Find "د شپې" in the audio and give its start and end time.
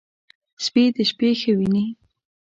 0.95-1.29